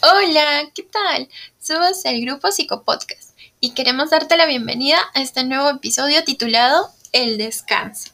Hola, 0.00 0.70
¿qué 0.76 0.84
tal? 0.84 1.28
Somos 1.58 2.04
el 2.04 2.24
grupo 2.24 2.52
Psicopodcast 2.52 3.36
y 3.58 3.74
queremos 3.74 4.10
darte 4.10 4.36
la 4.36 4.46
bienvenida 4.46 4.96
a 5.12 5.20
este 5.20 5.44
nuevo 5.44 5.68
episodio 5.70 6.22
titulado 6.22 6.90
El 7.12 7.36
descanso. 7.36 8.12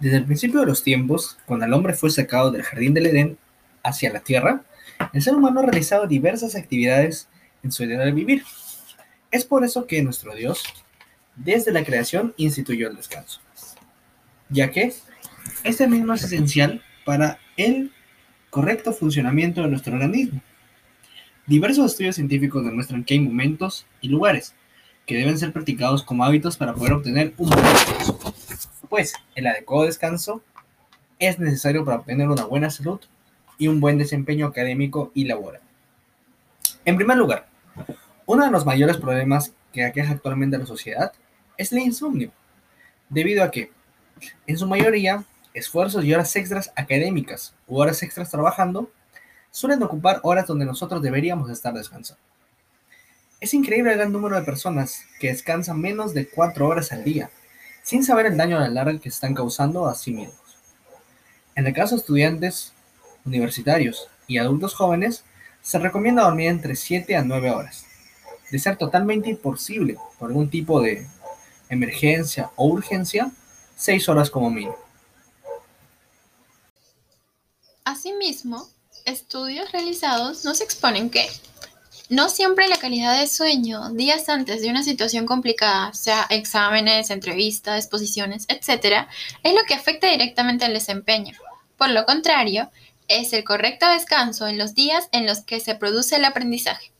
Desde 0.00 0.18
el 0.18 0.26
principio 0.26 0.60
de 0.60 0.66
los 0.66 0.82
tiempos, 0.82 1.38
cuando 1.46 1.64
el 1.64 1.72
hombre 1.72 1.94
fue 1.94 2.10
sacado 2.10 2.50
del 2.50 2.62
jardín 2.62 2.92
del 2.92 3.06
Edén 3.06 3.38
hacia 3.82 4.12
la 4.12 4.20
tierra, 4.20 4.62
el 5.14 5.22
ser 5.22 5.34
humano 5.34 5.60
ha 5.60 5.64
realizado 5.64 6.06
diversas 6.06 6.54
actividades 6.54 7.28
en 7.62 7.72
su 7.72 7.84
idea 7.84 8.00
de 8.00 8.12
vivir. 8.12 8.44
Es 9.30 9.46
por 9.46 9.64
eso 9.64 9.86
que 9.86 10.02
nuestro 10.02 10.34
Dios, 10.34 10.62
desde 11.36 11.72
la 11.72 11.84
creación, 11.84 12.34
instituyó 12.36 12.90
el 12.90 12.96
descanso, 12.96 13.40
ya 14.50 14.70
que 14.70 14.92
este 15.64 15.86
mismo 15.86 16.12
es 16.12 16.24
esencial 16.24 16.82
para 17.06 17.38
el 17.56 17.92
correcto 18.52 18.92
funcionamiento 18.92 19.62
de 19.62 19.68
nuestro 19.68 19.94
organismo. 19.94 20.42
Diversos 21.46 21.92
estudios 21.92 22.16
científicos 22.16 22.62
demuestran 22.62 23.02
que 23.02 23.14
hay 23.14 23.20
momentos 23.20 23.86
y 24.02 24.08
lugares 24.08 24.54
que 25.06 25.16
deben 25.16 25.38
ser 25.38 25.54
practicados 25.54 26.02
como 26.02 26.22
hábitos 26.22 26.58
para 26.58 26.74
poder 26.74 26.92
obtener 26.92 27.32
un 27.38 27.48
buen 27.48 27.64
descanso. 27.64 28.34
Pues 28.90 29.14
el 29.36 29.46
adecuado 29.46 29.84
descanso 29.84 30.42
es 31.18 31.38
necesario 31.38 31.82
para 31.86 31.96
obtener 31.96 32.28
una 32.28 32.44
buena 32.44 32.68
salud 32.68 33.00
y 33.56 33.68
un 33.68 33.80
buen 33.80 33.96
desempeño 33.96 34.48
académico 34.48 35.10
y 35.14 35.24
laboral. 35.24 35.62
En 36.84 36.96
primer 36.96 37.16
lugar, 37.16 37.48
uno 38.26 38.44
de 38.44 38.50
los 38.50 38.66
mayores 38.66 38.98
problemas 38.98 39.54
que 39.72 39.82
aqueja 39.82 40.12
actualmente 40.12 40.56
a 40.56 40.58
la 40.58 40.66
sociedad 40.66 41.12
es 41.56 41.72
el 41.72 41.78
insomnio, 41.78 42.30
debido 43.08 43.44
a 43.44 43.50
que, 43.50 43.72
en 44.46 44.58
su 44.58 44.66
mayoría, 44.66 45.24
esfuerzos 45.54 46.04
y 46.04 46.12
horas 46.14 46.34
extras 46.36 46.72
académicas 46.76 47.54
u 47.66 47.78
horas 47.78 48.02
extras 48.02 48.30
trabajando 48.30 48.90
suelen 49.50 49.82
ocupar 49.82 50.20
horas 50.22 50.46
donde 50.46 50.64
nosotros 50.64 51.02
deberíamos 51.02 51.50
estar 51.50 51.74
descansando. 51.74 52.22
Es 53.40 53.54
increíble 53.54 53.92
el 53.92 53.98
gran 53.98 54.12
número 54.12 54.36
de 54.36 54.42
personas 54.42 55.04
que 55.18 55.28
descansan 55.28 55.80
menos 55.80 56.14
de 56.14 56.28
4 56.28 56.66
horas 56.66 56.92
al 56.92 57.02
día, 57.04 57.30
sin 57.82 58.04
saber 58.04 58.26
el 58.26 58.36
daño 58.36 58.58
a 58.58 58.68
la 58.68 58.98
que 58.98 59.08
están 59.08 59.34
causando 59.34 59.86
a 59.86 59.94
sí 59.94 60.12
mismos. 60.12 60.36
En 61.54 61.66
el 61.66 61.74
caso 61.74 61.96
de 61.96 62.00
estudiantes 62.00 62.72
universitarios 63.24 64.08
y 64.26 64.38
adultos 64.38 64.74
jóvenes, 64.74 65.24
se 65.60 65.78
recomienda 65.78 66.22
dormir 66.22 66.48
entre 66.48 66.76
7 66.76 67.16
a 67.16 67.24
9 67.24 67.50
horas. 67.50 67.84
De 68.50 68.58
ser 68.58 68.76
totalmente 68.76 69.30
imposible 69.30 69.96
por 70.18 70.28
algún 70.28 70.48
tipo 70.48 70.80
de 70.80 71.06
emergencia 71.68 72.50
o 72.56 72.66
urgencia, 72.66 73.30
6 73.76 74.08
horas 74.08 74.30
como 74.30 74.50
mínimo. 74.50 74.76
Asimismo, 77.92 78.66
estudios 79.04 79.70
realizados 79.70 80.46
nos 80.46 80.62
exponen 80.62 81.10
que 81.10 81.28
no 82.08 82.30
siempre 82.30 82.66
la 82.66 82.78
calidad 82.78 83.20
de 83.20 83.26
sueño 83.26 83.90
días 83.90 84.30
antes 84.30 84.62
de 84.62 84.70
una 84.70 84.82
situación 84.82 85.26
complicada, 85.26 85.92
sea 85.92 86.26
exámenes, 86.30 87.10
entrevistas, 87.10 87.84
exposiciones, 87.84 88.46
etc., 88.48 89.06
es 89.42 89.52
lo 89.52 89.62
que 89.68 89.74
afecta 89.74 90.06
directamente 90.06 90.64
al 90.64 90.72
desempeño. 90.72 91.36
Por 91.76 91.90
lo 91.90 92.06
contrario, 92.06 92.70
es 93.08 93.34
el 93.34 93.44
correcto 93.44 93.86
descanso 93.86 94.46
en 94.46 94.56
los 94.56 94.74
días 94.74 95.10
en 95.12 95.26
los 95.26 95.42
que 95.42 95.60
se 95.60 95.74
produce 95.74 96.16
el 96.16 96.24
aprendizaje. 96.24 96.92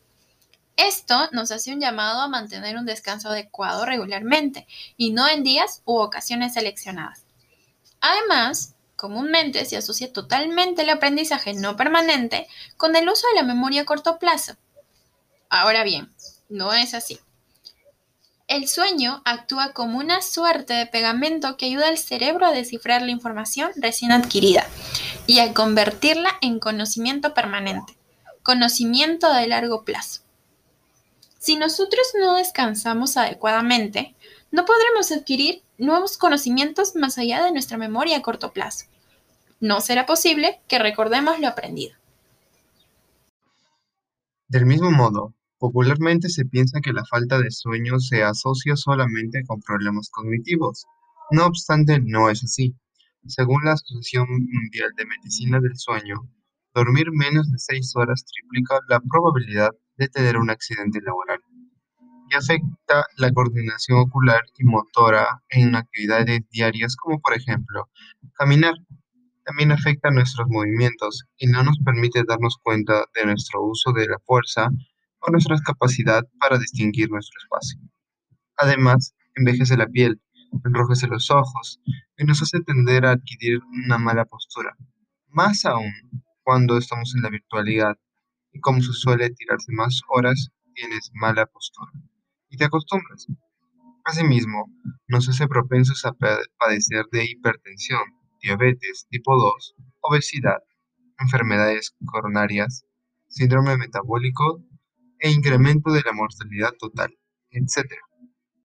Esto 0.77 1.31
nos 1.33 1.53
hace 1.53 1.73
un 1.73 1.81
llamado 1.81 2.21
a 2.21 2.29
mantener 2.29 2.77
un 2.77 2.85
descanso 2.85 3.31
adecuado 3.31 3.87
regularmente 3.87 4.67
y 4.99 5.13
no 5.13 5.27
en 5.27 5.43
días 5.43 5.81
u 5.87 5.97
ocasiones 5.97 6.53
seleccionadas. 6.53 7.25
Además, 8.03 8.75
Comúnmente 9.03 9.65
se 9.65 9.77
asocia 9.77 10.13
totalmente 10.13 10.83
el 10.83 10.91
aprendizaje 10.91 11.55
no 11.55 11.77
permanente 11.77 12.47
con 12.77 12.95
el 12.95 13.09
uso 13.09 13.27
de 13.27 13.35
la 13.35 13.43
memoria 13.43 13.83
a 13.83 13.85
corto 13.85 14.21
plazo. 14.21 14.55
Ahora 15.49 15.83
bien, 15.83 16.09
no 16.49 16.73
es 16.73 16.95
así. 16.95 17.19
El 18.47 18.69
sueño 18.69 19.21
actúa 19.25 19.73
como 19.73 19.99
una 19.99 20.23
suerte 20.23 20.75
de 20.75 20.87
pegamento 20.87 21.57
que 21.57 21.67
ayuda 21.67 21.89
al 21.89 21.99
cerebro 21.99 22.47
a 22.47 22.53
descifrar 22.53 23.03
la 23.03 23.11
información 23.11 23.73
recién 23.75 24.13
adquirida 24.13 24.65
y 25.27 25.41
a 25.41 25.53
convertirla 25.53 26.31
en 26.41 26.61
conocimiento 26.61 27.35
permanente, 27.35 27.99
conocimiento 28.45 29.33
de 29.33 29.49
largo 29.49 29.83
plazo. 29.83 30.21
Si 31.41 31.57
nosotros 31.57 32.07
no 32.21 32.37
descansamos 32.37 33.17
adecuadamente, 33.17 34.15
no 34.53 34.65
podremos 34.65 35.11
adquirir 35.11 35.65
nuevos 35.77 36.17
conocimientos 36.17 36.95
más 36.95 37.19
allá 37.19 37.43
de 37.43 37.51
nuestra 37.51 37.79
memoria 37.79 38.19
a 38.19 38.23
corto 38.23 38.53
plazo 38.53 38.92
no 39.63 39.81
será 39.81 40.07
posible 40.07 40.61
que 40.69 40.81
recordemos 40.81 41.39
lo 41.39 41.47
aprendido. 41.47 41.95
Del 44.49 44.67
mismo 44.67 44.91
modo, 44.91 45.35
popularmente 45.59 46.29
se 46.29 46.45
piensa 46.45 46.81
que 46.81 46.93
la 46.93 47.05
falta 47.05 47.39
de 47.39 47.51
sueño 47.53 48.01
se 48.01 48.25
asocia 48.25 48.75
solamente 48.75 49.45
con 49.47 49.61
problemas 49.61 50.11
cognitivos. 50.11 50.85
No 51.31 51.47
obstante, 51.47 52.01
no 52.01 52.29
es 52.29 52.43
así. 52.43 52.75
Según 53.27 53.65
la 53.65 53.75
Asociación 53.75 54.27
Mundial 54.29 54.91
de 54.97 55.07
Medicina 55.07 55.61
del 55.61 55.77
Sueño, 55.77 56.29
dormir 56.75 57.13
menos 57.13 57.49
de 57.51 57.59
6 57.59 57.93
horas 57.95 58.25
triplica 58.25 58.81
la 58.89 59.01
probabilidad 59.01 59.71
de 59.97 60.09
tener 60.09 60.39
un 60.39 60.51
accidente 60.51 61.01
laboral 61.03 61.41
y 62.29 62.35
afecta 62.35 63.05
la 63.17 63.31
coordinación 63.33 64.01
ocular 64.01 64.43
y 64.59 64.65
motora 64.65 65.41
en 65.51 65.77
actividades 65.77 66.41
diarias 66.51 66.97
como 66.97 67.21
por 67.21 67.35
ejemplo 67.35 67.89
caminar, 68.35 68.75
también 69.45 69.73
afecta 69.73 70.11
nuestros 70.11 70.49
movimientos 70.49 71.25
y 71.37 71.47
no 71.47 71.63
nos 71.63 71.79
permite 71.85 72.25
darnos 72.27 72.59
cuenta 72.63 73.05
de 73.15 73.27
nuestro 73.27 73.63
uso 73.63 73.93
de 73.93 74.07
la 74.07 74.19
fuerza 74.25 74.69
o 75.21 75.31
nuestra 75.31 75.57
capacidad 75.65 76.23
para 76.41 76.59
distinguir 76.59 77.11
nuestro 77.11 77.39
espacio. 77.43 77.79
Además, 78.57 79.15
envejece 79.35 79.77
la 79.77 79.87
piel, 79.87 80.21
enrojece 80.65 81.07
los 81.07 81.31
ojos 81.31 81.81
y 82.17 82.25
nos 82.25 82.43
hace 82.43 82.61
tender 82.61 83.07
a 83.07 83.13
adquirir 83.13 83.61
una 83.85 83.99
mala 83.99 84.25
postura. 84.25 84.77
Más 85.29 85.65
aún 85.65 85.93
cuando 86.43 86.77
estamos 86.77 87.15
en 87.15 87.23
la 87.23 87.31
virtualidad 87.31 87.97
y 88.53 88.61
como 88.61 88.81
se 88.83 88.93
suele 88.93 89.31
tirarse 89.31 89.73
más 89.73 90.01
horas, 90.09 90.51
tienes 90.75 91.11
mala 91.15 91.47
postura 91.47 91.93
y 92.49 92.57
te 92.57 92.65
acostumbras. 92.65 93.27
Asimismo, 94.05 94.67
nos 95.07 95.29
hace 95.29 95.47
propensos 95.47 96.05
a 96.05 96.13
padecer 96.13 97.07
de 97.13 97.25
hipertensión, 97.25 98.03
diabetes 98.43 99.07
tipo 99.09 99.35
2, 99.37 99.75
obesidad, 100.01 100.63
enfermedades 101.19 101.95
coronarias, 102.05 102.85
síndrome 103.29 103.77
metabólico 103.77 104.63
e 105.21 105.31
incremento 105.31 105.93
de 105.93 106.03
la 106.03 106.13
mortalidad 106.13 106.73
total, 106.79 107.17
etc. 107.51 107.95